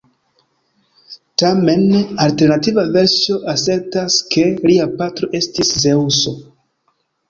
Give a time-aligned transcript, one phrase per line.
[1.41, 1.83] Tamen,
[2.27, 6.39] alternativa versio asertas ke lia patro estis Zeŭso.